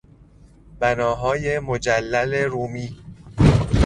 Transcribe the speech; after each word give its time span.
بنایهای 0.79 1.59
مجلل 1.59 2.33
رومی 2.43 2.97